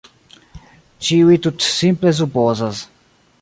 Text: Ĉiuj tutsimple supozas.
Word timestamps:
Ĉiuj 1.09 1.37
tutsimple 1.47 2.15
supozas. 2.23 2.83